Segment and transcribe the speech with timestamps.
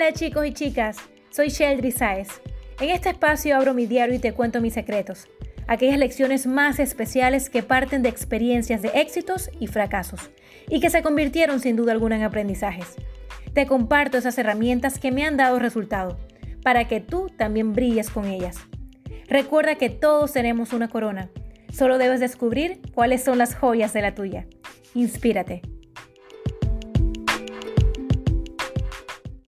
[0.00, 0.96] Hola chicos y chicas,
[1.28, 2.28] soy Sheldry Saez.
[2.80, 5.26] En este espacio abro mi diario y te cuento mis secretos,
[5.66, 10.30] aquellas lecciones más especiales que parten de experiencias de éxitos y fracasos,
[10.68, 12.94] y que se convirtieron sin duda alguna en aprendizajes.
[13.54, 16.16] Te comparto esas herramientas que me han dado resultado,
[16.62, 18.56] para que tú también brilles con ellas.
[19.26, 21.28] Recuerda que todos tenemos una corona,
[21.72, 24.46] solo debes descubrir cuáles son las joyas de la tuya.
[24.94, 25.60] Inspírate.